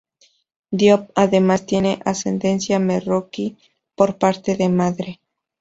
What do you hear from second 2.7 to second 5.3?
marroquí por parte de madre.